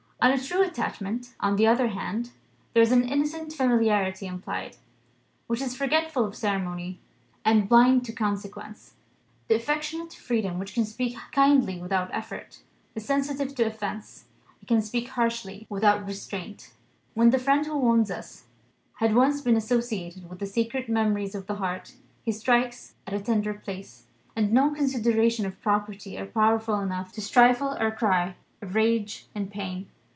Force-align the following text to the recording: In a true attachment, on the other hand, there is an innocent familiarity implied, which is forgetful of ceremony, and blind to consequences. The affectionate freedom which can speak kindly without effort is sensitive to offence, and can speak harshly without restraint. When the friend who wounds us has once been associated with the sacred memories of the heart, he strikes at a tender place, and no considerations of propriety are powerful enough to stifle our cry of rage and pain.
In 0.23 0.29
a 0.29 0.37
true 0.37 0.61
attachment, 0.61 1.33
on 1.39 1.55
the 1.55 1.65
other 1.65 1.87
hand, 1.87 2.29
there 2.73 2.83
is 2.83 2.91
an 2.91 3.09
innocent 3.09 3.53
familiarity 3.53 4.27
implied, 4.27 4.77
which 5.47 5.61
is 5.63 5.75
forgetful 5.75 6.23
of 6.25 6.35
ceremony, 6.35 6.99
and 7.43 7.67
blind 7.67 8.05
to 8.05 8.13
consequences. 8.13 8.93
The 9.47 9.55
affectionate 9.55 10.13
freedom 10.13 10.59
which 10.59 10.75
can 10.75 10.85
speak 10.85 11.17
kindly 11.31 11.79
without 11.81 12.13
effort 12.13 12.59
is 12.93 13.03
sensitive 13.03 13.55
to 13.55 13.63
offence, 13.65 14.25
and 14.59 14.67
can 14.67 14.83
speak 14.83 15.07
harshly 15.07 15.65
without 15.71 16.05
restraint. 16.05 16.71
When 17.15 17.31
the 17.31 17.39
friend 17.39 17.65
who 17.65 17.75
wounds 17.79 18.11
us 18.11 18.43
has 18.97 19.11
once 19.13 19.41
been 19.41 19.57
associated 19.57 20.29
with 20.29 20.37
the 20.37 20.45
sacred 20.45 20.87
memories 20.87 21.33
of 21.33 21.47
the 21.47 21.55
heart, 21.55 21.95
he 22.23 22.31
strikes 22.31 22.93
at 23.07 23.15
a 23.15 23.19
tender 23.19 23.55
place, 23.55 24.03
and 24.35 24.53
no 24.53 24.69
considerations 24.69 25.47
of 25.47 25.59
propriety 25.63 26.15
are 26.19 26.27
powerful 26.27 26.79
enough 26.79 27.11
to 27.13 27.21
stifle 27.21 27.69
our 27.69 27.89
cry 27.91 28.35
of 28.61 28.75
rage 28.75 29.25
and 29.33 29.49
pain. 29.49 29.87